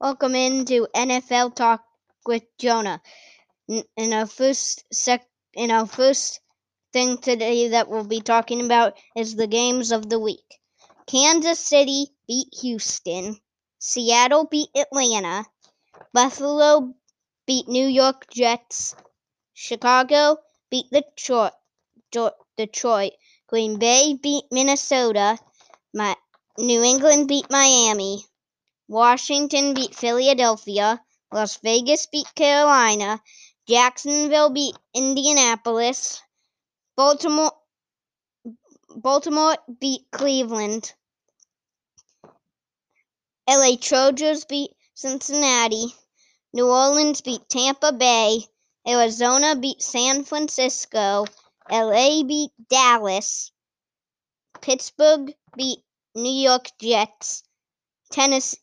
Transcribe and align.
Welcome 0.00 0.34
into 0.34 0.88
NFL 0.92 1.54
Talk 1.54 1.84
with 2.26 2.42
Jonah. 2.58 3.00
In, 3.68 4.12
our 4.12 4.26
first 4.26 4.84
sec, 4.92 5.24
in 5.54 5.70
our 5.70 5.86
first 5.86 6.40
thing 6.92 7.16
today 7.18 7.68
that 7.68 7.88
we'll 7.88 8.04
be 8.04 8.20
talking 8.20 8.66
about 8.66 8.98
is 9.16 9.36
the 9.36 9.46
games 9.46 9.92
of 9.92 10.10
the 10.10 10.18
week. 10.18 10.58
Kansas 11.06 11.60
City 11.60 12.08
beat 12.26 12.48
Houston. 12.60 13.38
Seattle 13.78 14.46
beat 14.46 14.68
Atlanta. 14.76 15.44
Buffalo 16.12 16.92
beat 17.46 17.68
New 17.68 17.86
York 17.86 18.26
Jets. 18.30 18.96
Chicago 19.54 20.38
beat 20.70 20.86
Detroit. 20.90 21.52
Detroit. 22.56 23.12
Green 23.46 23.78
Bay 23.78 24.18
beat 24.20 24.44
Minnesota. 24.50 25.38
My, 25.94 26.16
New 26.58 26.82
England 26.82 27.28
beat 27.28 27.48
Miami. 27.48 28.24
Washington 28.88 29.74
beat 29.74 29.94
Philadelphia. 29.94 31.02
Las 31.32 31.56
Vegas 31.58 32.06
beat 32.06 32.34
Carolina. 32.34 33.22
Jacksonville 33.66 34.50
beat 34.50 34.76
Indianapolis. 34.92 36.20
Baltimore 36.96 37.52
Baltimore 38.94 39.56
beat 39.80 40.10
Cleveland. 40.10 40.92
LA 43.48 43.76
Trojans 43.80 44.44
beat 44.44 44.70
Cincinnati. 44.94 45.94
New 46.52 46.66
Orleans 46.68 47.22
beat 47.22 47.48
Tampa 47.48 47.92
Bay. 47.92 48.46
Arizona 48.86 49.56
beat 49.56 49.80
San 49.80 50.24
Francisco. 50.24 51.24
LA 51.70 52.22
beat 52.22 52.50
Dallas. 52.68 53.50
Pittsburgh 54.60 55.34
beat 55.56 55.78
New 56.14 56.30
York 56.30 56.68
Jets. 56.78 57.43
Tennessee 58.14 58.58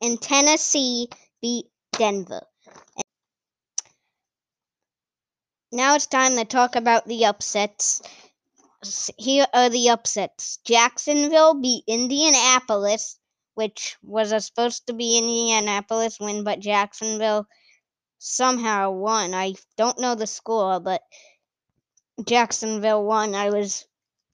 and, 0.00 0.20
Tennessee 0.20 1.08
beat 1.40 1.66
Denver. 1.92 2.42
Now 5.70 5.94
it's 5.94 6.08
time 6.08 6.34
to 6.34 6.44
talk 6.44 6.74
about 6.74 7.06
the 7.06 7.26
upsets. 7.26 8.02
Here 9.16 9.46
are 9.54 9.68
the 9.68 9.90
upsets. 9.90 10.58
Jacksonville 10.64 11.54
beat 11.54 11.84
Indianapolis, 11.86 13.20
which 13.54 13.96
was 14.02 14.44
supposed 14.44 14.88
to 14.88 14.94
be 14.94 15.16
Indianapolis 15.16 16.18
win, 16.18 16.42
but 16.42 16.58
Jacksonville 16.58 17.46
somehow 18.18 18.90
won. 18.90 19.32
I 19.32 19.54
don't 19.76 20.00
know 20.00 20.16
the 20.16 20.26
score, 20.26 20.80
but 20.80 21.02
Jacksonville 22.24 23.04
won. 23.04 23.36
I 23.36 23.50
was 23.50 23.86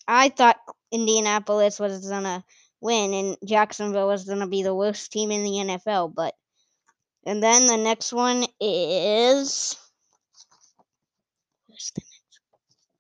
I 0.06 0.30
thought 0.30 0.56
Indianapolis 0.91 1.78
was 1.78 2.08
gonna 2.08 2.42
win 2.81 3.15
and 3.15 3.37
Jacksonville 3.45 4.07
was 4.07 4.25
gonna 4.25 4.47
be 4.47 4.62
the 4.62 4.75
worst 4.75 5.12
team 5.12 5.31
in 5.31 5.43
the 5.43 5.75
NFL, 5.75 6.15
but 6.15 6.34
and 7.27 7.43
then 7.43 7.67
the 7.67 7.77
next 7.77 8.12
one 8.12 8.47
is 8.61 9.77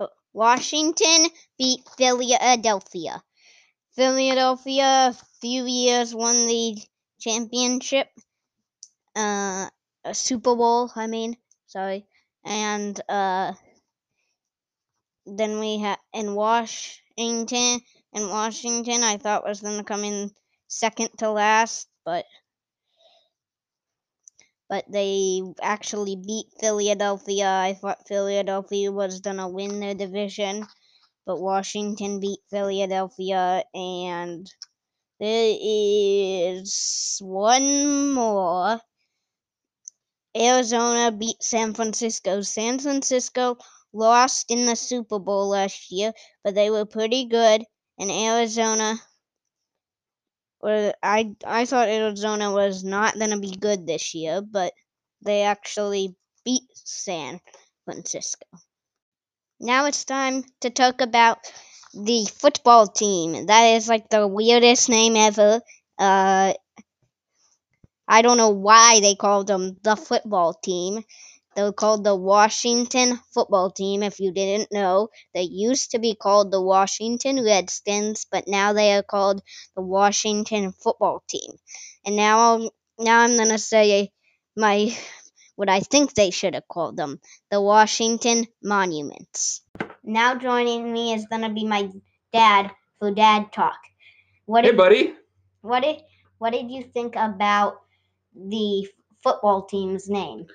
oh, 0.00 0.08
Washington 0.32 1.28
beat 1.58 1.80
Philadelphia. 1.96 3.22
Philadelphia 3.94 4.84
a 4.84 5.16
few 5.40 5.66
years 5.66 6.14
won 6.14 6.46
the 6.46 6.78
championship. 7.20 8.08
Uh 9.16 9.68
a 10.04 10.14
Super 10.14 10.54
Bowl, 10.54 10.90
I 10.94 11.06
mean, 11.06 11.36
sorry. 11.66 12.06
And 12.44 13.00
uh 13.08 13.52
then 15.26 15.58
we 15.58 15.78
have 15.78 15.98
in 16.14 16.34
Washington 16.34 17.80
in 18.18 18.28
Washington 18.28 19.04
I 19.04 19.16
thought 19.16 19.46
was 19.46 19.60
gonna 19.60 19.84
come 19.84 20.04
in 20.04 20.30
second 20.66 21.10
to 21.18 21.30
last, 21.30 21.88
but 22.04 22.24
but 24.68 24.84
they 24.90 25.40
actually 25.62 26.16
beat 26.16 26.46
Philadelphia. 26.60 27.48
I 27.48 27.74
thought 27.74 28.06
Philadelphia 28.08 28.92
was 28.92 29.20
gonna 29.20 29.48
win 29.48 29.80
their 29.80 29.94
division, 29.94 30.66
but 31.24 31.40
Washington 31.40 32.20
beat 32.20 32.40
Philadelphia 32.50 33.64
and 33.72 34.46
there 35.20 35.56
is 35.60 37.18
one 37.22 38.12
more. 38.12 38.80
Arizona 40.36 41.10
beat 41.10 41.42
San 41.42 41.74
Francisco. 41.74 42.42
San 42.42 42.78
Francisco 42.78 43.56
lost 43.92 44.50
in 44.50 44.66
the 44.66 44.76
Super 44.76 45.18
Bowl 45.18 45.48
last 45.48 45.90
year, 45.90 46.12
but 46.44 46.54
they 46.54 46.70
were 46.70 46.84
pretty 46.84 47.26
good. 47.26 47.64
And 47.98 48.10
Arizona, 48.10 48.98
or 50.60 50.94
I 51.02 51.34
I 51.44 51.64
thought 51.64 51.88
Arizona 51.88 52.52
was 52.52 52.84
not 52.84 53.18
gonna 53.18 53.38
be 53.40 53.50
good 53.56 53.86
this 53.86 54.14
year, 54.14 54.40
but 54.40 54.72
they 55.22 55.42
actually 55.42 56.14
beat 56.44 56.62
San 56.74 57.40
Francisco. 57.84 58.46
Now 59.60 59.86
it's 59.86 60.04
time 60.04 60.42
to 60.62 60.70
talk 60.70 61.00
about 61.00 61.38
the 61.94 62.24
football 62.26 62.88
team. 62.88 63.46
That 63.46 63.76
is 63.76 63.88
like 63.88 64.08
the 64.08 64.26
weirdest 64.26 64.88
name 64.88 65.14
ever. 65.16 65.60
Uh, 65.98 66.54
I 68.08 68.22
don't 68.22 68.38
know 68.38 68.48
why 68.50 68.98
they 69.00 69.14
called 69.14 69.46
them 69.46 69.78
the 69.82 69.94
football 69.94 70.52
team. 70.52 71.04
They're 71.58 71.72
called 71.72 72.04
the 72.04 72.14
Washington 72.14 73.18
football 73.34 73.72
team. 73.72 74.04
If 74.04 74.20
you 74.20 74.30
didn't 74.30 74.70
know, 74.70 75.08
they 75.34 75.42
used 75.42 75.90
to 75.90 75.98
be 75.98 76.14
called 76.14 76.52
the 76.52 76.62
Washington 76.62 77.44
Redskins, 77.44 78.26
but 78.30 78.44
now 78.46 78.74
they 78.74 78.94
are 78.94 79.02
called 79.02 79.42
the 79.74 79.82
Washington 79.82 80.70
football 80.70 81.24
team. 81.28 81.50
And 82.06 82.14
now, 82.14 82.70
now 82.96 83.22
I'm 83.22 83.36
gonna 83.36 83.58
say 83.58 84.12
my 84.56 84.96
what 85.56 85.68
I 85.68 85.80
think 85.80 86.14
they 86.14 86.30
should 86.30 86.54
have 86.54 86.68
called 86.68 86.96
them, 86.96 87.18
the 87.50 87.60
Washington 87.60 88.46
Monuments. 88.62 89.62
Now 90.04 90.36
joining 90.36 90.92
me 90.92 91.12
is 91.12 91.26
gonna 91.28 91.52
be 91.52 91.66
my 91.66 91.90
dad 92.32 92.70
for 93.00 93.10
Dad 93.10 93.52
Talk. 93.52 93.80
What 94.46 94.62
hey, 94.62 94.70
did, 94.70 94.76
buddy. 94.76 95.14
What 95.62 95.82
did 95.82 96.02
what 96.38 96.52
did 96.52 96.70
you 96.70 96.84
think 96.84 97.16
about 97.16 97.80
the 98.32 98.86
football 99.24 99.64
team's 99.64 100.08
name? 100.08 100.46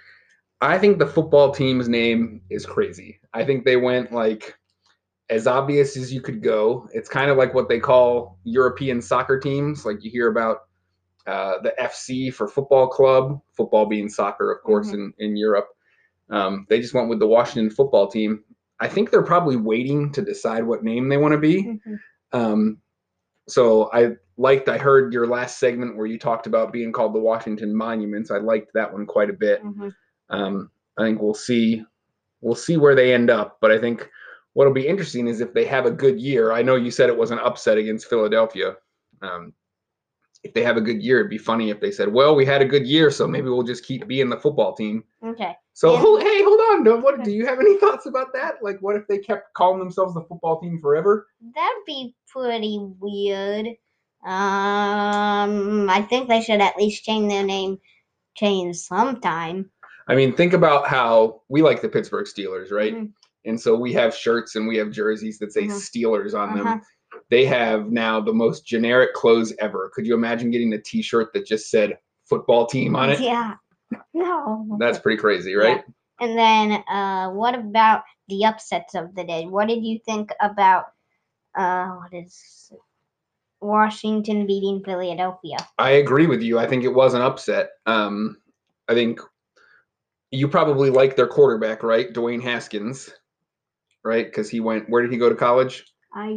I 0.64 0.80
think 0.80 0.98
the 0.98 1.08
football 1.08 1.52
team's 1.52 1.90
name 1.90 2.42
is 2.50 2.66
crazy. 2.66 3.20
I 3.34 3.44
think 3.44 3.66
they 3.66 3.76
went 3.76 4.14
like 4.14 4.58
as 5.30 5.46
obvious 5.46 5.98
as 5.98 6.14
you 6.14 6.22
could 6.22 6.42
go. 6.42 6.88
It's 6.94 7.10
kind 7.10 7.30
of 7.30 7.38
like 7.38 7.54
what 7.54 7.68
they 7.68 7.80
call 7.80 8.40
European 8.46 9.02
soccer 9.02 9.40
teams. 9.40 9.86
Like 9.86 10.04
you 10.04 10.10
hear 10.10 10.30
about 10.30 10.60
uh, 11.28 11.56
the 11.62 11.74
FC 11.82 12.34
for 12.34 12.48
football 12.48 12.88
club, 12.88 13.42
football 13.52 13.88
being 13.88 14.08
soccer, 14.08 14.52
of 14.52 14.64
course, 14.64 14.88
mm-hmm. 14.88 15.12
in, 15.18 15.32
in 15.32 15.36
Europe. 15.36 15.68
Um, 16.30 16.66
they 16.70 16.80
just 16.80 16.94
went 16.94 17.10
with 17.10 17.20
the 17.20 17.28
Washington 17.28 17.70
football 17.70 18.08
team. 18.08 18.44
I 18.80 18.88
think 18.88 19.12
they're 19.12 19.22
probably 19.22 19.58
waiting 19.58 20.14
to 20.14 20.22
decide 20.22 20.64
what 20.64 20.84
name 20.84 21.10
they 21.10 21.18
want 21.18 21.34
to 21.34 21.40
be. 21.40 21.64
Mm-hmm. 21.64 21.96
Um, 22.32 22.78
so 23.50 23.92
I 23.92 24.14
liked, 24.38 24.70
I 24.70 24.78
heard 24.78 25.12
your 25.12 25.28
last 25.28 25.60
segment 25.60 25.98
where 25.98 26.06
you 26.06 26.18
talked 26.18 26.48
about 26.48 26.72
being 26.72 26.94
called 26.94 27.14
the 27.14 27.20
Washington 27.20 27.76
Monuments. 27.76 28.32
I 28.32 28.38
liked 28.38 28.72
that 28.76 28.94
one 28.94 29.06
quite 29.06 29.30
a 29.30 29.34
bit. 29.34 29.62
Mm-hmm. 29.62 29.90
Um, 30.34 30.72
I 30.98 31.04
think 31.04 31.22
we'll 31.22 31.34
see 31.34 31.84
we'll 32.42 32.56
see 32.56 32.78
where 32.78 32.96
they 32.96 33.14
end 33.14 33.30
up, 33.30 33.58
but 33.62 33.72
I 33.72 33.80
think 33.80 34.10
what'll 34.54 34.74
be 34.74 34.88
interesting 34.88 35.28
is 35.28 35.42
if 35.42 35.54
they 35.54 35.66
have 35.66 35.86
a 35.86 35.92
good 35.92 36.20
year. 36.20 36.52
I 36.52 36.62
know 36.62 36.76
you 36.76 36.92
said 36.92 37.10
it 37.10 37.18
was 37.18 37.32
an 37.32 37.40
upset 37.40 37.78
against 37.78 38.10
Philadelphia. 38.10 38.76
Um, 39.22 39.54
if 40.44 40.54
they 40.54 40.64
have 40.64 40.76
a 40.76 40.82
good 40.82 41.02
year, 41.02 41.20
it'd 41.20 41.30
be 41.30 41.38
funny 41.38 41.70
if 41.70 41.80
they 41.80 41.92
said, 41.92 42.12
"Well, 42.12 42.36
we 42.36 42.46
had 42.46 42.62
a 42.62 42.66
good 42.66 42.86
year, 42.86 43.10
so 43.12 43.28
maybe 43.28 43.48
we'll 43.48 43.64
just 43.64 43.86
keep 43.86 44.08
being 44.08 44.30
the 44.30 44.38
football 44.38 44.74
team." 44.76 45.04
Okay. 45.24 45.56
So, 45.74 45.96
hold, 45.96 46.22
hey, 46.22 46.44
hold 46.44 46.88
on. 46.88 47.02
What 47.02 47.24
do 47.24 47.32
you 47.32 47.46
have 47.46 47.60
any 47.60 47.78
thoughts 47.80 48.06
about 48.08 48.34
that? 48.34 48.56
Like, 48.62 48.80
what 48.82 48.96
if 48.96 49.08
they 49.08 49.20
kept 49.20 49.54
calling 49.54 49.80
themselves 49.80 50.14
the 50.14 50.22
football 50.22 50.60
team 50.60 50.80
forever? 50.82 51.28
That'd 51.56 51.86
be 51.86 52.16
pretty 52.28 52.78
weird. 53.00 53.68
Um, 54.26 55.90
I 55.90 56.06
think 56.10 56.28
they 56.28 56.42
should 56.42 56.62
at 56.62 56.78
least 56.78 57.04
change 57.04 57.32
their 57.32 57.44
name, 57.44 57.80
change 58.36 58.78
sometime. 58.78 59.72
I 60.08 60.16
mean, 60.16 60.36
think 60.36 60.54
about 60.54 60.88
how 60.88 61.42
we 61.50 61.62
like 61.62 61.82
the 61.82 61.90
Pittsburgh 61.90 62.26
Steelers, 62.26 62.72
right? 62.72 62.94
Mm-hmm. 62.94 63.06
And 63.46 63.60
so 63.60 63.76
we 63.76 63.94
have 63.94 64.16
shirts 64.16 64.56
and 64.56 64.68
we 64.68 64.78
have 64.78 64.92
jerseys 64.92 65.40
that 65.40 65.52
say 65.52 65.64
mm-hmm. 65.64 65.74
Steelers 65.74 66.34
on 66.34 66.50
uh-huh. 66.50 66.64
them. 66.64 66.82
They 67.30 67.46
have 67.46 67.92
now 67.92 68.20
the 68.20 68.34
most 68.34 68.66
generic 68.66 69.14
clothes 69.14 69.54
ever. 69.60 69.92
Could 69.94 70.06
you 70.06 70.14
imagine 70.14 70.52
getting 70.52 70.74
a 70.74 70.82
T-shirt 70.82 71.34
that 71.34 71.46
just 71.46 71.70
said 71.70 71.98
football 72.26 72.66
team 72.66 72.96
on 72.96 73.10
it? 73.12 73.20
Yeah. 73.20 73.56
No. 74.14 74.78
That's 74.80 75.00
pretty 75.00 75.20
crazy, 75.20 75.54
right? 75.56 75.84
Yeah. 75.86 76.28
And 76.28 76.38
then, 76.38 76.84
uh, 76.88 77.30
what 77.32 77.56
about 77.56 78.04
the 78.28 78.46
upsets 78.46 78.96
of 78.96 79.14
the 79.16 79.24
day? 79.24 79.46
What 79.46 79.68
did 79.68 79.84
you 79.84 80.00
think 80.06 80.32
about 80.40 80.86
uh, 81.56 81.88
what 81.88 82.14
is 82.14 82.72
Washington 83.62 84.48
beating 84.48 84.84
Philadelphia? 84.84 85.58
I 85.78 85.92
agree 85.92 86.28
with 86.28 86.42
you. 86.42 86.60
I 86.60 86.68
think 86.68 86.84
it 86.84 86.94
was 86.94 87.14
an 87.14 87.22
upset. 87.22 87.72
Um, 87.86 88.38
I 88.88 88.94
think 88.94 89.20
you 90.34 90.48
probably 90.48 90.90
like 90.90 91.16
their 91.16 91.28
quarterback, 91.28 91.84
right? 91.84 92.12
Dwayne 92.12 92.42
Haskins, 92.42 93.10
right? 94.04 94.26
Because 94.26 94.50
he 94.50 94.60
went. 94.60 94.90
Where 94.90 95.02
did 95.02 95.12
he 95.12 95.18
go 95.18 95.30
to 95.30 95.36
college? 95.36 95.86
I 96.14 96.28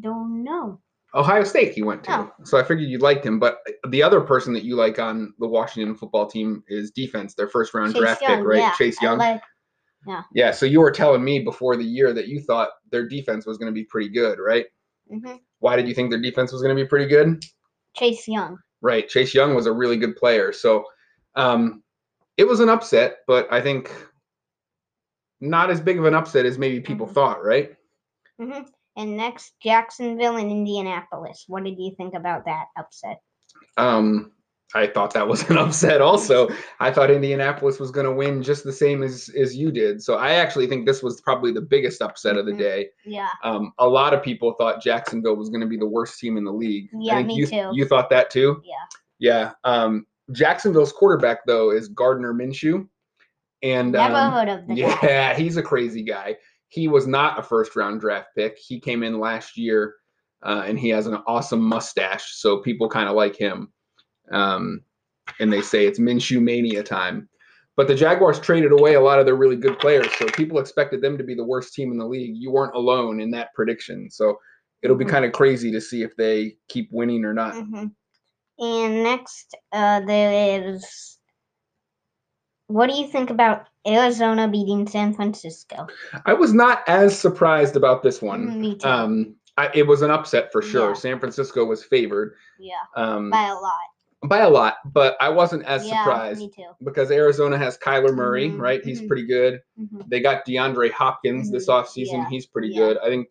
don't 0.00 0.44
know. 0.44 0.80
Ohio 1.14 1.44
State 1.44 1.72
he 1.72 1.82
went 1.82 2.04
to. 2.04 2.12
Oh. 2.18 2.32
So 2.44 2.58
I 2.58 2.62
figured 2.62 2.88
you 2.90 2.98
liked 2.98 3.24
him. 3.24 3.38
But 3.38 3.58
the 3.88 4.02
other 4.02 4.20
person 4.20 4.52
that 4.52 4.64
you 4.64 4.76
like 4.76 4.98
on 4.98 5.32
the 5.38 5.48
Washington 5.48 5.94
football 5.96 6.26
team 6.26 6.62
is 6.68 6.90
defense, 6.90 7.34
their 7.34 7.48
first 7.48 7.72
round 7.72 7.94
Chase 7.94 8.02
draft 8.02 8.22
Young, 8.22 8.38
pick, 8.38 8.46
right? 8.46 8.58
yeah, 8.58 8.72
Chase 8.76 9.00
Young. 9.00 9.18
like- 9.18 9.40
yeah, 10.06 10.22
Yeah. 10.34 10.50
so 10.52 10.66
you 10.66 10.80
were 10.80 10.90
telling 10.92 11.24
me 11.24 11.40
before 11.40 11.76
the 11.76 11.84
year 11.84 12.12
that 12.12 12.28
you 12.28 12.40
thought 12.40 12.68
their 12.92 13.08
defense 13.08 13.44
was 13.44 13.58
going 13.58 13.72
to 13.72 13.74
be 13.74 13.84
pretty 13.84 14.08
good, 14.10 14.38
right? 14.38 14.66
mhm. 15.10 15.40
Why 15.60 15.74
did 15.74 15.88
you 15.88 15.94
think 15.94 16.10
their 16.10 16.20
defense 16.20 16.52
was 16.52 16.62
going 16.62 16.76
to 16.76 16.80
be 16.80 16.86
pretty 16.86 17.06
good? 17.06 17.42
Chase 17.96 18.28
Young. 18.28 18.58
Right. 18.82 19.08
Chase 19.08 19.34
Young 19.34 19.54
was 19.54 19.66
a 19.66 19.72
really 19.72 19.96
good 19.96 20.14
player. 20.16 20.52
So 20.52 20.84
um, 21.34 21.82
it 22.36 22.46
was 22.46 22.60
an 22.60 22.68
upset, 22.68 23.18
but 23.26 23.50
I 23.52 23.60
think 23.60 23.90
not 25.40 25.70
as 25.70 25.80
big 25.80 25.98
of 25.98 26.04
an 26.04 26.14
upset 26.14 26.46
as 26.46 26.58
maybe 26.58 26.80
people 26.80 27.06
Mhm. 27.06 27.12
thought, 27.14 27.44
right? 27.44 27.74
hmm 28.38 28.62
And 28.98 29.16
next, 29.16 29.52
Jacksonville 29.62 30.36
and 30.36 30.50
Indianapolis. 30.50 31.44
What 31.48 31.64
did 31.64 31.78
you 31.78 31.94
think 31.98 32.14
about 32.14 32.46
that 32.46 32.66
upset? 32.78 33.18
Um, 33.76 34.32
I 34.74 34.86
thought 34.86 35.12
that 35.14 35.28
was 35.28 35.42
an 35.50 35.58
upset 35.58 36.00
also. 36.00 36.48
I 36.80 36.90
thought 36.90 37.10
Indianapolis 37.10 37.78
was 37.78 37.90
going 37.90 38.06
to 38.06 38.12
win 38.12 38.42
just 38.42 38.64
the 38.64 38.72
same 38.72 39.02
as 39.02 39.28
as 39.38 39.54
you 39.54 39.70
did. 39.70 40.02
So 40.02 40.14
I 40.16 40.32
actually 40.32 40.66
think 40.66 40.86
this 40.86 41.02
was 41.02 41.20
probably 41.20 41.52
the 41.52 41.60
biggest 41.60 42.00
upset 42.00 42.36
of 42.38 42.46
the 42.46 42.52
Mhm. 42.52 42.58
day. 42.58 42.88
Yeah. 43.04 43.28
Um, 43.44 43.72
a 43.78 43.86
lot 43.86 44.14
of 44.14 44.22
people 44.22 44.54
thought 44.54 44.82
Jacksonville 44.82 45.36
was 45.36 45.50
going 45.50 45.60
to 45.60 45.66
be 45.66 45.76
the 45.76 45.86
worst 45.86 46.18
team 46.18 46.36
in 46.38 46.44
the 46.44 46.52
league. 46.52 46.88
Yeah, 46.98 47.22
me 47.22 47.34
you, 47.34 47.46
too. 47.46 47.70
You 47.72 47.84
thought 47.86 48.08
that 48.10 48.30
too? 48.30 48.62
Yeah. 48.64 48.74
Yeah. 49.18 49.52
Um, 49.64 50.06
Jacksonville's 50.32 50.92
quarterback 50.92 51.46
though 51.46 51.70
is 51.70 51.88
Gardner 51.88 52.32
Minshew, 52.34 52.88
and 53.62 53.92
Never 53.92 54.14
um, 54.16 54.32
heard 54.32 54.48
of 54.48 54.64
yeah, 54.68 55.34
he's 55.36 55.56
a 55.56 55.62
crazy 55.62 56.02
guy. 56.02 56.36
He 56.68 56.88
was 56.88 57.06
not 57.06 57.38
a 57.38 57.42
first 57.42 57.76
round 57.76 58.00
draft 58.00 58.28
pick. 58.36 58.58
He 58.58 58.80
came 58.80 59.02
in 59.02 59.20
last 59.20 59.56
year, 59.56 59.94
uh, 60.42 60.64
and 60.66 60.78
he 60.78 60.88
has 60.90 61.06
an 61.06 61.14
awesome 61.26 61.60
mustache, 61.60 62.34
so 62.34 62.58
people 62.58 62.88
kind 62.88 63.08
of 63.08 63.14
like 63.14 63.36
him. 63.36 63.72
Um, 64.32 64.82
and 65.40 65.52
they 65.52 65.62
say 65.62 65.86
it's 65.86 65.98
Minshew 65.98 66.40
mania 66.42 66.82
time. 66.82 67.28
But 67.76 67.88
the 67.88 67.94
Jaguars 67.94 68.40
traded 68.40 68.72
away 68.72 68.94
a 68.94 69.00
lot 69.00 69.18
of 69.18 69.26
their 69.26 69.36
really 69.36 69.56
good 69.56 69.78
players, 69.78 70.10
so 70.18 70.26
people 70.28 70.58
expected 70.58 71.02
them 71.02 71.18
to 71.18 71.24
be 71.24 71.34
the 71.34 71.44
worst 71.44 71.74
team 71.74 71.92
in 71.92 71.98
the 71.98 72.06
league. 72.06 72.34
You 72.34 72.50
weren't 72.50 72.74
alone 72.74 73.20
in 73.20 73.30
that 73.32 73.52
prediction, 73.54 74.10
so 74.10 74.38
it'll 74.82 74.96
be 74.96 75.04
Mhm. 75.04 75.10
kind 75.10 75.24
of 75.26 75.32
crazy 75.32 75.70
to 75.72 75.80
see 75.80 76.02
if 76.02 76.16
they 76.16 76.56
keep 76.68 76.88
winning 76.90 77.24
or 77.24 77.34
not. 77.34 77.54
hmm 77.54 77.86
And 78.58 79.02
next, 79.02 79.54
uh, 79.72 80.00
there 80.00 80.62
is. 80.64 81.18
What 82.68 82.88
do 82.90 82.96
you 82.96 83.06
think 83.06 83.30
about 83.30 83.66
Arizona 83.86 84.48
beating 84.48 84.88
San 84.88 85.14
Francisco? 85.14 85.86
I 86.24 86.32
was 86.34 86.52
not 86.52 86.82
as 86.88 87.16
surprised 87.16 87.76
about 87.76 88.02
this 88.02 88.20
one. 88.20 88.48
Mm, 88.48 88.56
Me 88.60 88.76
too. 88.76 88.88
Um, 88.88 89.36
I, 89.56 89.70
it 89.74 89.86
was 89.86 90.02
an 90.02 90.10
upset 90.10 90.50
for 90.52 90.60
sure. 90.62 90.88
Yeah. 90.88 90.94
San 90.94 91.18
Francisco 91.20 91.64
was 91.64 91.84
favored 91.84 92.34
yeah, 92.58 92.74
um, 92.94 93.30
by 93.30 93.46
a 93.46 93.54
lot. 93.54 93.72
by 94.24 94.38
a 94.40 94.50
lot, 94.50 94.76
but 94.92 95.16
I 95.20 95.28
wasn't 95.30 95.64
as 95.64 95.86
yeah, 95.86 96.02
surprised 96.02 96.38
me 96.40 96.50
too. 96.50 96.70
because 96.84 97.10
Arizona 97.10 97.56
has 97.56 97.78
Kyler 97.78 98.14
Murray, 98.14 98.50
Mhm, 98.50 98.58
right? 98.60 98.84
He's 98.84 99.00
mhm. 99.00 99.08
pretty 99.08 99.26
good. 99.26 99.60
hmm 99.78 100.00
They 100.08 100.20
got 100.20 100.44
DeAndre 100.46 100.90
Hopkins 100.90 101.50
this 101.50 101.68
Mhm, 101.68 101.84
offseason. 101.84 102.12
yeah, 102.24 102.28
He's 102.28 102.46
pretty 102.46 102.74
good. 102.74 102.98
I 102.98 103.06
think 103.08 103.28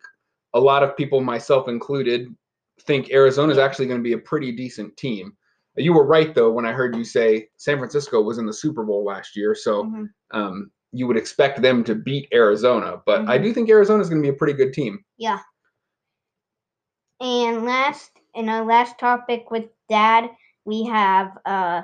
a 0.54 0.60
lot 0.60 0.82
of 0.82 0.96
people, 0.96 1.20
myself 1.20 1.68
included, 1.68 2.34
think 2.80 3.10
Arizona's 3.10 3.56
Yeah. 3.56 3.64
actually 3.64 3.86
going 3.86 4.00
to 4.00 4.04
be 4.04 4.12
a 4.12 4.18
pretty 4.18 4.52
decent 4.52 4.96
team. 4.96 5.36
You 5.76 5.92
were 5.92 6.06
right 6.06 6.34
though 6.34 6.50
when 6.52 6.64
I 6.66 6.72
heard 6.72 6.96
you 6.96 7.04
say 7.04 7.48
San 7.56 7.78
Francisco 7.78 8.22
was 8.22 8.38
in 8.38 8.46
the 8.46 8.52
Super 8.52 8.84
Bowl 8.84 9.04
last 9.04 9.36
year, 9.36 9.54
so 9.54 9.84
Mhm. 9.84 10.08
um, 10.32 10.70
you 10.92 11.06
would 11.06 11.16
expect 11.18 11.60
them 11.60 11.84
to 11.84 11.94
beat 11.94 12.28
Arizona. 12.32 13.02
But 13.04 13.28
I 13.28 13.38
Mhm. 13.38 13.42
do 13.42 13.52
think 13.52 13.68
Arizona's 13.70 14.08
going 14.08 14.22
to 14.22 14.26
be 14.26 14.34
a 14.34 14.38
pretty 14.38 14.54
good 14.54 14.72
team. 14.72 15.04
Yeah. 15.18 15.40
And 17.20 17.64
last, 17.64 18.10
in 18.34 18.48
our 18.48 18.64
last 18.64 18.98
topic 18.98 19.50
with 19.50 19.64
Dad, 19.88 20.30
we 20.64 20.84
have 20.84 21.36
uh, 21.46 21.82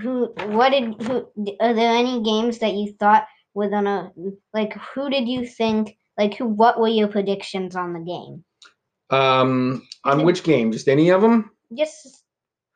who? 0.00 0.32
What 0.48 0.70
did 0.70 1.00
who? 1.02 1.28
Are 1.60 1.74
there 1.74 1.94
any 1.94 2.22
games 2.22 2.58
that 2.58 2.74
you 2.74 2.92
thought 2.98 3.26
were 3.54 3.68
gonna 3.68 4.12
like? 4.52 4.72
Who 4.94 5.08
did 5.10 5.28
you 5.28 5.46
think? 5.46 5.96
Like 6.18 6.34
who? 6.34 6.46
What 6.46 6.80
were 6.80 6.88
your 6.88 7.08
predictions 7.08 7.76
on 7.76 7.92
the 7.92 8.00
game? 8.00 8.44
Um, 9.10 9.86
on 10.04 10.24
which 10.24 10.42
game? 10.42 10.72
Just 10.72 10.88
any 10.88 11.10
of 11.10 11.22
them? 11.22 11.50
Just 11.76 12.24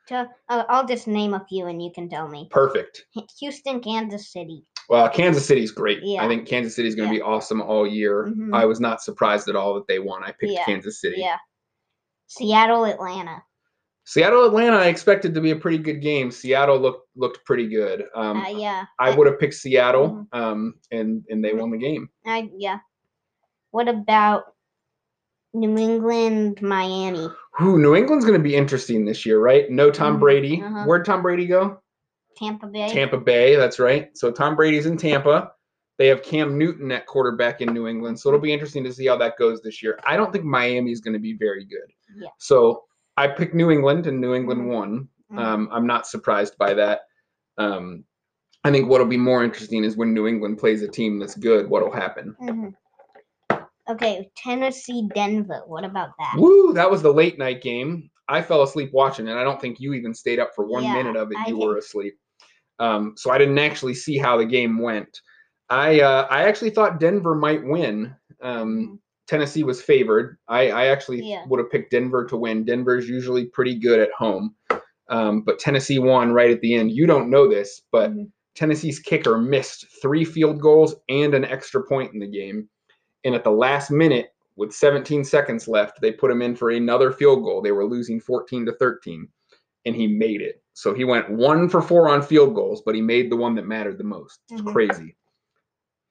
to, 0.08 0.28
uh, 0.48 0.64
I'll 0.68 0.86
just 0.86 1.06
name 1.06 1.34
a 1.34 1.44
few 1.48 1.66
and 1.66 1.82
you 1.82 1.90
can 1.94 2.08
tell 2.08 2.28
me. 2.28 2.48
Perfect. 2.50 3.06
Houston, 3.40 3.80
Kansas 3.80 4.32
City. 4.32 4.64
Well, 4.88 5.08
Kansas 5.08 5.46
City's 5.46 5.70
great. 5.70 6.00
Yeah. 6.02 6.24
I 6.24 6.28
think 6.28 6.48
Kansas 6.48 6.74
City's 6.74 6.94
going 6.96 7.08
to 7.08 7.14
Yeah. 7.14 7.20
be 7.20 7.22
awesome 7.22 7.60
all 7.62 7.86
year. 7.86 8.26
Mhm. 8.26 8.54
I 8.54 8.64
was 8.64 8.80
not 8.80 9.02
surprised 9.02 9.48
at 9.48 9.54
all 9.56 9.74
that 9.74 9.86
they 9.86 10.00
won. 10.00 10.24
I 10.24 10.32
picked 10.32 10.52
Yeah. 10.52 10.64
Kansas 10.64 11.00
City. 11.00 11.16
Yeah. 11.18 11.36
Seattle, 12.26 12.84
Atlanta. 12.84 13.42
Seattle, 14.04 14.46
Atlanta, 14.46 14.76
I 14.76 14.86
expected 14.86 15.34
to 15.34 15.40
be 15.40 15.52
a 15.52 15.56
pretty 15.56 15.78
good 15.78 16.00
game. 16.00 16.32
Seattle 16.32 16.78
looked 16.78 17.06
looked 17.14 17.44
pretty 17.44 17.68
good. 17.68 18.06
Um, 18.14 18.38
uh, 18.38 18.48
yeah. 18.48 18.86
I 18.98 19.14
would 19.14 19.28
have 19.28 19.38
picked 19.38 19.54
Seattle, 19.54 20.26
Mhm. 20.32 20.38
um, 20.38 20.74
and 20.90 21.24
and 21.28 21.44
they 21.44 21.50
Mhm. 21.52 21.58
won 21.60 21.70
the 21.70 21.78
game. 21.78 22.08
I 22.26 22.50
yeah. 22.56 22.78
What 23.70 23.88
about 23.88 24.54
New 25.52 25.76
England, 25.76 26.62
Miami? 26.62 27.28
Who 27.58 27.78
New 27.78 27.94
England's 27.96 28.24
going 28.24 28.38
to 28.38 28.42
be 28.42 28.54
interesting 28.54 29.04
this 29.04 29.26
year, 29.26 29.40
right? 29.40 29.70
No 29.70 29.90
Tom 29.90 30.16
Mhm, 30.16 30.20
Brady. 30.20 30.62
uh-huh. 30.62 30.84
Where'd 30.84 31.04
Tom 31.04 31.22
Brady 31.22 31.46
go? 31.46 31.80
Tampa 32.36 32.66
Bay. 32.66 32.88
Tampa 32.88 33.18
Bay. 33.18 33.56
That's 33.56 33.78
right. 33.78 34.16
So 34.16 34.30
Tom 34.30 34.56
Brady's 34.56 34.86
in 34.86 34.96
Tampa. 34.96 35.52
They 35.98 36.06
have 36.06 36.22
Cam 36.22 36.56
Newton 36.56 36.90
at 36.92 37.06
quarterback 37.06 37.60
in 37.60 37.74
New 37.74 37.86
England. 37.86 38.18
So 38.18 38.30
it'll 38.30 38.40
be 38.40 38.52
interesting 38.52 38.84
to 38.84 38.92
see 38.92 39.06
how 39.06 39.16
that 39.16 39.36
goes 39.36 39.60
this 39.60 39.82
year. 39.82 39.98
I 40.04 40.16
don't 40.16 40.32
think 40.32 40.44
Miami's 40.44 41.00
going 41.00 41.12
to 41.12 41.18
be 41.20 41.34
very 41.34 41.64
good. 41.64 41.92
Yeah. 42.16 42.28
So 42.38 42.84
I 43.18 43.26
picked 43.28 43.54
New 43.54 43.70
England, 43.70 44.06
and 44.06 44.18
New 44.20 44.34
England 44.34 44.62
Mhm. 44.62 44.72
won. 44.72 45.08
Mhm. 45.32 45.38
Um, 45.38 45.68
I'm 45.70 45.86
not 45.86 46.06
surprised 46.06 46.56
by 46.56 46.72
that. 46.74 47.02
Um, 47.58 48.04
I 48.64 48.70
think 48.70 48.88
what'll 48.88 49.06
be 49.06 49.18
more 49.18 49.44
interesting 49.44 49.84
is 49.84 49.96
when 49.96 50.14
New 50.14 50.26
England 50.26 50.58
plays 50.58 50.82
a 50.82 50.88
team 50.88 51.18
that's 51.18 51.34
good. 51.34 51.68
What'll 51.68 51.90
happen? 51.92 52.34
Mhm. 52.40 52.74
Okay, 53.90 54.30
Tennessee, 54.36 55.08
Denver. 55.14 55.62
What 55.66 55.84
about 55.84 56.10
that? 56.18 56.34
Woo! 56.36 56.72
That 56.72 56.90
was 56.90 57.02
the 57.02 57.12
late 57.12 57.38
night 57.38 57.60
game. 57.60 58.08
I 58.28 58.40
fell 58.42 58.62
asleep 58.62 58.90
watching 58.92 59.26
it. 59.26 59.34
I 59.34 59.42
don't 59.42 59.60
think 59.60 59.80
you 59.80 59.92
even 59.94 60.14
stayed 60.14 60.38
up 60.38 60.50
for 60.54 60.64
one 60.64 60.84
Yeah, 60.84 60.92
minute 60.94 61.16
of 61.16 61.32
it. 61.32 61.38
I 61.38 61.48
You 61.48 61.56
did. 61.58 61.64
were 61.66 61.76
asleep. 61.78 62.14
Um, 62.78 63.14
so 63.16 63.30
I 63.30 63.38
didn't 63.38 63.58
actually 63.58 63.94
see 63.94 64.16
how 64.16 64.36
the 64.36 64.46
game 64.46 64.78
went. 64.78 65.20
I 65.68 66.00
uh, 66.00 66.26
I 66.30 66.44
actually 66.44 66.70
thought 66.70 67.00
Denver 67.00 67.34
might 67.34 67.64
win. 67.64 68.14
Um, 68.40 69.00
Tennessee 69.26 69.64
was 69.64 69.82
favored. 69.82 70.38
I, 70.48 70.70
I 70.70 70.86
actually 70.86 71.22
Yeah. 71.22 71.44
would 71.48 71.58
have 71.58 71.70
picked 71.70 71.90
Denver 71.90 72.24
to 72.26 72.36
win. 72.36 72.64
Denver's 72.64 73.08
usually 73.08 73.46
pretty 73.46 73.74
good 73.78 74.00
at 74.00 74.12
home, 74.12 74.54
um, 75.08 75.42
but 75.42 75.58
Tennessee 75.58 75.98
won 75.98 76.32
right 76.32 76.50
at 76.50 76.60
the 76.60 76.74
end. 76.74 76.92
You 76.92 77.06
don't 77.06 77.30
know 77.30 77.48
this, 77.48 77.82
but 77.92 78.10
Mhm. 78.12 78.30
Tennessee's 78.56 78.98
kicker 78.98 79.38
missed 79.38 79.86
three 80.02 80.24
field 80.24 80.60
goals 80.60 80.94
and 81.08 81.34
an 81.34 81.44
extra 81.44 81.84
point 81.84 82.12
in 82.12 82.18
the 82.20 82.26
game. 82.26 82.68
And 83.24 83.34
at 83.34 83.44
the 83.44 83.50
last 83.50 83.90
minute, 83.90 84.32
with 84.56 84.72
17 84.72 85.24
seconds 85.24 85.68
left, 85.68 86.00
they 86.00 86.12
put 86.12 86.30
him 86.30 86.42
in 86.42 86.54
for 86.56 86.70
another 86.70 87.12
field 87.12 87.42
goal. 87.44 87.62
They 87.62 87.72
were 87.72 87.84
losing 87.86 88.20
14 88.20 88.66
to 88.66 88.72
13, 88.72 89.28
and 89.86 89.96
he 89.96 90.06
made 90.06 90.40
it. 90.40 90.62
So 90.74 90.94
he 90.94 91.04
went 91.04 91.30
one 91.30 91.68
for 91.68 91.82
four 91.82 92.08
on 92.08 92.22
field 92.22 92.54
goals, 92.54 92.82
but 92.84 92.94
he 92.94 93.02
made 93.02 93.30
the 93.30 93.36
one 93.36 93.54
that 93.56 93.66
mattered 93.66 93.98
the 93.98 94.04
most. 94.04 94.40
It's 94.50 94.62
Mhm. 94.62 94.72
crazy. 94.72 95.16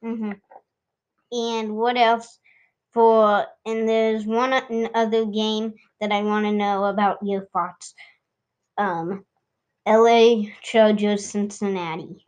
hmm 0.01 0.31
And 1.31 1.75
what 1.75 1.97
else 1.97 2.39
for? 2.93 3.45
And 3.65 3.87
there's 3.87 4.25
one 4.25 4.53
other 4.95 5.25
game 5.25 5.73
that 5.99 6.11
I 6.11 6.23
want 6.23 6.45
to 6.45 6.51
know 6.51 6.85
about 6.85 7.19
your 7.21 7.45
thoughts. 7.53 7.93
Um, 8.77 9.25
L.A. 9.85 10.55
Chargers, 10.61 11.25
Cincinnati. 11.25 12.25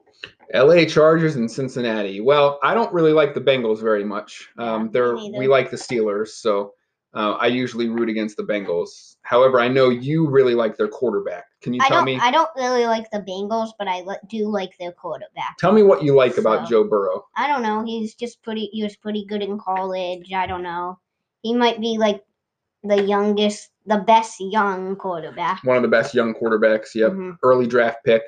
LA 0.54 0.86
Chargers 0.86 1.36
and 1.36 1.50
Cincinnati. 1.50 2.22
Well, 2.22 2.60
I 2.64 2.74
don't 2.74 2.92
really 2.94 3.14
like 3.14 3.34
the 3.34 3.42
Bengals 3.42 3.82
very 3.82 4.04
much. 4.04 4.50
Um, 4.58 4.90
they're 4.92 5.16
we 5.16 5.48
like 5.48 5.72
the 5.72 5.78
Steelers, 5.78 6.30
so 6.30 6.74
uh, 7.14 7.32
I 7.34 7.48
usually 7.48 7.90
root 7.90 8.10
against 8.10 8.38
the 8.38 8.44
Bengals. 8.44 9.16
However, 9.24 9.60
I 9.60 9.68
know 9.68 9.90
you 9.90 10.28
really 10.28 10.56
like 10.56 10.78
their 10.78 10.88
quarterback. 10.88 11.46
Can 11.62 11.74
you 11.74 11.82
I 11.84 11.88
tell 11.90 12.04
me? 12.04 12.18
I 12.22 12.32
don't 12.32 12.50
really 12.56 12.86
like 12.86 13.10
the 13.12 13.20
Bengals, 13.20 13.70
but 13.78 13.88
I 13.88 14.04
do 14.30 14.48
like 14.48 14.78
their 14.80 14.92
quarterback. 14.92 15.58
Tell 15.60 15.72
me 15.72 15.84
what 15.84 16.04
you 16.04 16.16
like 16.16 16.38
about 16.38 16.68
Joe 16.70 16.84
Burrow. 16.84 17.26
I 17.36 17.48
don't 17.48 17.62
know. 17.62 17.84
He's 17.86 18.16
just 18.16 18.42
pretty. 18.42 18.70
He 18.72 18.84
was 18.84 18.96
pretty 18.96 19.26
good 19.26 19.42
in 19.42 19.60
college. 19.60 20.32
I 20.34 20.48
don't 20.48 20.64
know. 20.64 21.00
He 21.42 21.54
might 21.54 21.80
be 21.82 21.98
like 21.98 22.24
the 22.84 23.02
youngest, 23.02 23.70
the 23.86 23.98
best 23.98 24.40
young 24.40 24.96
quarterback. 24.96 25.64
One 25.64 25.78
of 25.78 25.84
the 25.84 25.90
best 25.90 26.14
young 26.16 26.34
quarterbacks. 26.34 26.96
Yep, 26.96 27.12
Mhm. 27.12 27.38
early 27.44 27.68
draft 27.68 28.04
pick. 28.04 28.24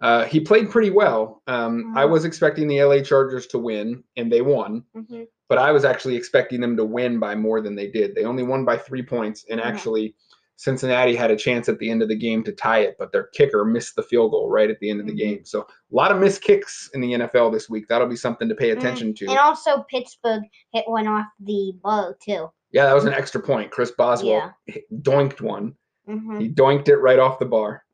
Uh, 0.00 0.24
he 0.24 0.40
played 0.40 0.70
pretty 0.70 0.90
well. 0.90 1.42
Um, 1.46 1.94
I 1.96 2.04
Mhm. 2.04 2.10
was 2.10 2.24
expecting 2.24 2.68
the 2.68 2.80
LA 2.82 3.00
Chargers 3.00 3.46
to 3.48 3.58
win, 3.58 4.04
and 4.16 4.30
they 4.30 4.42
won. 4.42 4.84
Mhm. 4.94 5.26
But 5.48 5.58
I 5.58 5.72
was 5.72 5.84
actually 5.84 6.16
expecting 6.16 6.60
them 6.60 6.76
to 6.76 6.84
win 6.84 7.18
by 7.18 7.34
more 7.34 7.60
than 7.60 7.74
they 7.76 7.88
did. 7.90 8.14
They 8.14 8.24
only 8.24 8.42
won 8.42 8.64
by 8.64 8.76
three 8.76 9.02
points, 9.02 9.44
and 9.48 9.60
Mhm. 9.60 9.64
actually, 9.64 10.14
Cincinnati 10.56 11.14
had 11.14 11.30
a 11.30 11.36
chance 11.36 11.68
at 11.68 11.78
the 11.78 11.90
end 11.90 12.02
of 12.02 12.08
the 12.08 12.16
game 12.16 12.42
to 12.44 12.52
tie 12.52 12.80
it, 12.80 12.96
but 12.98 13.12
their 13.12 13.24
kicker 13.34 13.64
missed 13.64 13.94
the 13.96 14.02
field 14.02 14.30
goal 14.32 14.48
right 14.50 14.70
at 14.70 14.78
the 14.80 14.88
end 14.90 15.00
of 15.00 15.06
the 15.06 15.12
Mhm. 15.12 15.18
game. 15.18 15.44
So 15.44 15.60
a 15.60 15.66
lot 15.90 16.10
of 16.10 16.18
missed 16.18 16.42
kicks 16.42 16.90
in 16.94 17.00
the 17.02 17.12
NFL 17.14 17.50
this 17.50 17.68
week. 17.68 17.88
That'll 17.88 18.08
be 18.08 18.16
something 18.16 18.48
to 18.48 18.54
pay 18.54 18.70
Mhm. 18.70 18.78
attention 18.78 19.14
to. 19.16 19.26
And 19.26 19.38
also 19.38 19.84
Pittsburgh 19.90 20.42
hit 20.72 20.84
one 20.88 21.06
off 21.06 21.26
the 21.40 21.72
bow 21.82 22.14
too. 22.22 22.48
Yeah, 22.70 22.86
that 22.86 22.94
was 22.94 23.04
an 23.04 23.12
extra 23.12 23.40
point. 23.40 23.70
Chris 23.70 23.90
Boswell 23.92 24.54
hit- 24.66 24.84
doinked 25.02 25.40
one. 25.42 25.74
Mhm. 26.08 26.40
He 26.40 26.48
doinked 26.48 26.88
it 26.88 26.96
right 26.96 27.18
off 27.18 27.38
the 27.38 27.44
bar. 27.46 27.84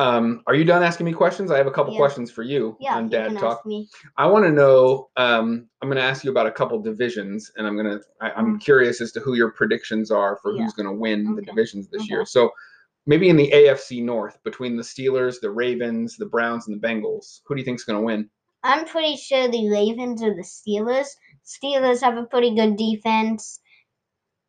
Um, 0.00 0.42
are 0.46 0.54
you 0.54 0.64
done 0.64 0.82
asking 0.82 1.04
me 1.04 1.12
questions? 1.12 1.50
I 1.50 1.58
have 1.58 1.66
a 1.66 1.70
couple 1.70 1.92
Yeah. 1.92 1.98
questions 1.98 2.30
for 2.30 2.42
you 2.42 2.74
Yeah, 2.80 2.96
on 2.96 3.10
Dad 3.10 3.36
Talk. 3.36 3.58
ask 3.58 3.66
me. 3.66 3.86
I 4.16 4.26
want 4.26 4.46
to 4.46 4.50
know. 4.50 5.10
Um, 5.18 5.68
I'm 5.82 5.88
going 5.88 5.98
to 5.98 6.02
ask 6.02 6.24
you 6.24 6.30
about 6.30 6.46
a 6.46 6.50
couple 6.50 6.80
divisions, 6.80 7.52
and 7.56 7.66
I'm 7.66 7.76
going 7.76 7.98
to. 7.98 8.00
I'm 8.22 8.58
curious 8.58 9.02
as 9.02 9.12
to 9.12 9.20
who 9.20 9.34
your 9.34 9.50
predictions 9.50 10.10
are 10.10 10.38
for 10.42 10.52
Mm. 10.52 10.56
Yeah. 10.56 10.64
who's 10.64 10.72
going 10.72 10.86
to 10.86 10.94
win 10.94 11.36
the 11.36 11.42
divisions 11.42 11.88
this 11.88 12.08
year. 12.08 12.24
So, 12.24 12.50
maybe 13.06 13.28
in 13.28 13.36
the 13.36 13.50
AFC 13.52 14.02
North, 14.02 14.42
between 14.42 14.76
the 14.78 14.82
Steelers, 14.82 15.38
the 15.40 15.50
Ravens, 15.50 16.16
the 16.16 16.26
Browns, 16.26 16.66
and 16.66 16.80
the 16.80 16.86
Bengals, 16.86 17.40
who 17.44 17.54
do 17.54 17.60
you 17.60 17.64
think's 17.66 17.84
going 17.84 17.98
to 17.98 18.04
win? 18.04 18.30
I'm 18.62 18.86
pretty 18.86 19.16
sure 19.16 19.48
the 19.48 19.68
Ravens 19.70 20.22
or 20.22 20.34
the 20.34 20.42
Steelers. 20.42 21.08
Steelers 21.44 22.00
have 22.00 22.16
a 22.16 22.24
pretty 22.24 22.54
good 22.54 22.76
defense. 22.76 23.60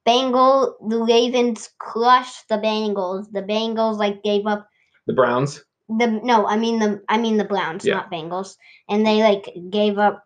Bengal, 0.05 0.77
the 0.89 1.03
Ravens 1.03 1.69
crushed 1.77 2.47
the 2.47 2.55
Bengals. 2.57 3.29
The 3.33 3.43
Bengals 3.43 3.97
like 3.97 4.23
gave 4.23 4.47
up 4.47 4.67
The 5.07 5.13
Browns. 5.13 5.63
the 5.89 6.07
no, 6.23 6.45
I 6.47 6.57
mean 6.57 6.79
the 6.79 7.01
I 7.09 7.17
mean 7.17 7.37
the 7.37 7.43
Browns, 7.45 7.85
Yeah. 7.85 7.95
not 7.95 8.11
Bengals, 8.11 8.55
and 8.89 9.05
they 9.05 9.21
like 9.23 9.49
gave 9.69 9.97
up 9.97 10.23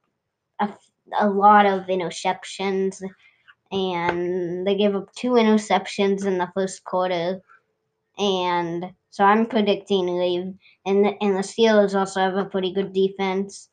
a, 0.60 0.70
a 1.20 1.30
lot 1.30 1.66
of 1.66 1.86
interceptions, 1.88 3.02
and 3.72 4.66
they 4.68 4.76
gave 4.76 4.96
up 4.96 5.12
two 5.16 5.32
interceptions 5.32 6.26
in 6.26 6.38
the 6.38 6.50
first 6.54 6.84
quarter, 6.84 7.42
and 8.18 8.92
so 9.10 9.24
I'm 9.24 9.46
predicting 9.46 10.08
Rav 10.10 10.54
and 10.86 11.06
the, 11.06 11.14
and 11.22 11.36
the 11.38 11.42
Steelers 11.42 11.96
also 11.98 12.20
have 12.20 12.36
a 12.36 12.46
pretty 12.46 12.74
good 12.74 12.92
defense. 12.94 13.70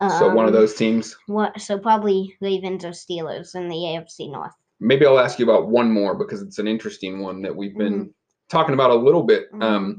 so 0.00 0.28
one 0.34 0.44
of 0.46 0.54
Um, 0.54 0.60
those 0.60 0.74
teams. 0.74 1.16
What? 1.26 1.60
So 1.60 1.78
probably 1.78 2.36
Ravens 2.40 2.84
or 2.84 2.90
Steelers 2.90 3.54
in 3.54 3.68
the 3.68 3.74
AFC 3.76 4.30
North. 4.30 4.52
Maybe 4.80 5.06
I'll 5.06 5.18
ask 5.18 5.38
you 5.40 5.44
about 5.50 5.68
one 5.68 5.90
more 5.90 6.14
because 6.14 6.40
it's 6.42 6.58
an 6.60 6.68
interesting 6.68 7.20
one 7.20 7.42
that 7.42 7.56
we've 7.56 7.76
been 7.76 7.94
Mm-hmm. 7.94 8.10
Talking 8.48 8.74
about 8.74 8.90
a 8.90 8.94
little 8.94 9.22
bit. 9.22 9.48
Um, 9.60 9.96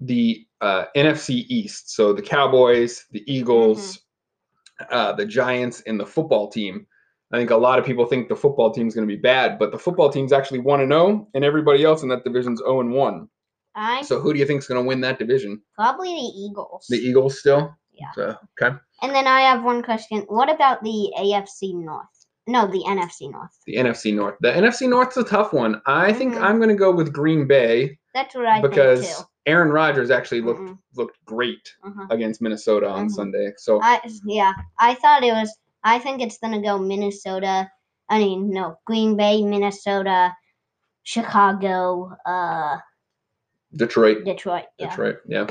the 0.00 0.46
uh, 0.60 0.84
NFC 0.96 1.44
East. 1.48 1.90
So 1.94 2.12
the 2.12 2.22
Cowboys, 2.22 3.04
the 3.10 3.22
Eagles, 3.32 3.98
Mm-hmm. 4.80 4.94
uh, 4.96 5.12
the 5.12 5.24
Giants, 5.24 5.82
and 5.86 6.00
the 6.00 6.06
football 6.06 6.48
team. 6.48 6.86
I 7.32 7.38
think 7.38 7.50
a 7.50 7.56
lot 7.56 7.78
of 7.78 7.84
people 7.84 8.06
think 8.06 8.28
the 8.28 8.34
football 8.36 8.72
team 8.72 8.88
is 8.88 8.94
going 8.94 9.06
to 9.08 9.12
be 9.16 9.20
bad, 9.20 9.58
but 9.58 9.70
the 9.72 9.78
football 9.78 10.10
team's 10.10 10.32
actually 10.32 10.58
1 10.60 10.80
and 10.80 10.90
0, 10.90 11.28
and 11.34 11.44
everybody 11.44 11.84
else 11.84 12.02
in 12.02 12.08
that 12.08 12.24
division's 12.24 12.58
0 12.58 12.80
and 12.80 12.92
1. 12.92 13.28
I 13.76 14.02
So 14.02 14.20
who 14.20 14.32
do 14.32 14.38
you 14.38 14.46
think 14.46 14.58
is 14.60 14.66
going 14.68 14.82
to 14.82 14.86
win 14.86 15.00
that 15.02 15.18
division? 15.18 15.62
probably 15.76 16.08
the 16.08 16.32
Eagles. 16.46 16.86
The 16.88 16.96
Eagles 16.98 17.38
still? 17.38 17.74
Yeah. 17.92 18.10
So, 18.14 18.36
okay. 18.60 18.76
And 19.02 19.14
then 19.14 19.26
I 19.28 19.42
have 19.42 19.62
one 19.62 19.82
question. 19.82 20.24
What 20.28 20.50
about 20.50 20.82
the 20.82 21.12
AFC 21.18 21.74
North? 21.74 22.06
No, 22.46 22.66
the 22.66 22.82
NFC 22.86 23.30
North. 23.30 23.58
The 23.66 23.76
NFC 23.76 24.14
North. 24.14 24.36
The 24.40 24.50
NFC 24.52 24.88
North's 24.88 25.16
a 25.16 25.24
tough 25.24 25.52
one. 25.52 25.80
I 25.86 26.12
think 26.12 26.34
Mhm. 26.34 26.42
I'm 26.42 26.56
going 26.58 26.68
to 26.68 26.74
go 26.74 26.90
with 26.92 27.12
Green 27.12 27.46
Bay 27.46 27.98
That's 28.12 28.34
what 28.34 28.46
I 28.46 28.60
because 28.60 29.00
think 29.06 29.16
too. 29.18 29.24
Aaron 29.46 29.70
Rodgers 29.70 30.10
actually 30.10 30.42
looked 30.42 30.60
Mhm. 30.60 30.78
looked 30.94 31.24
great 31.24 31.74
Mhm. 31.84 32.10
against 32.10 32.40
Minnesota 32.42 32.88
on 32.88 33.06
Mhm. 33.06 33.10
Sunday. 33.12 33.52
So 33.56 33.80
I 33.82 34.00
yeah, 34.24 34.52
I 34.78 34.94
thought 34.94 35.22
it 35.24 35.32
was. 35.32 35.56
I 35.84 35.98
think 35.98 36.20
it's 36.22 36.38
gonna 36.38 36.60
go 36.62 36.78
Minnesota. 36.78 37.70
I 38.10 38.18
mean, 38.18 38.50
no, 38.50 38.78
Green 38.86 39.16
Bay, 39.16 39.42
Minnesota, 39.42 40.34
Chicago, 41.02 42.14
uh, 42.26 42.78
Detroit, 43.74 44.24
Detroit. 44.24 44.64
Yeah. 44.78 44.88
Detroit, 44.90 45.16
yeah. 45.26 45.46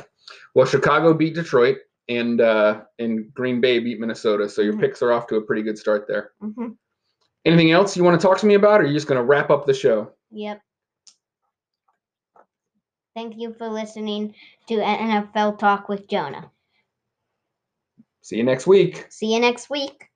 Well, 0.56 0.66
Chicago 0.66 1.14
beat 1.14 1.36
Detroit, 1.36 1.78
and 2.10 2.40
uh, 2.42 2.82
and 3.00 3.34
Green 3.34 3.62
Bay 3.62 3.80
beat 3.80 4.00
Minnesota. 4.00 4.48
So 4.50 4.62
your 4.62 4.74
Mhm. 4.74 4.80
picks 4.82 5.02
are 5.02 5.12
off 5.12 5.28
to 5.28 5.36
a 5.38 5.42
pretty 5.42 5.62
good 5.64 5.78
start 5.78 6.08
there. 6.08 6.32
Anything 7.46 7.72
else 7.72 7.98
you 7.98 8.04
want 8.04 8.20
to 8.20 8.26
talk 8.26 8.38
to 8.40 8.46
me 8.46 8.54
about, 8.54 8.82
or 8.82 8.84
are 8.84 8.88
you 8.88 8.94
just 8.94 9.08
going 9.08 9.20
to 9.20 9.24
wrap 9.24 9.50
up 9.50 9.66
the 9.66 9.74
show? 9.74 10.12
Yep. 10.32 10.62
Thank 13.16 13.38
you 13.38 13.54
for 13.54 13.68
listening 13.68 14.34
to 14.68 14.76
NFL 14.76 15.60
Talk 15.60 15.90
with 15.90 16.08
Jonah. 16.08 16.50
See 18.22 18.38
you 18.38 18.44
next 18.44 18.66
week. 18.66 19.06
See 19.10 19.34
you 19.34 19.40
next 19.40 19.70
week. 19.70 20.10